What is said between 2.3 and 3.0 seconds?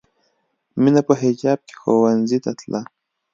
ته تله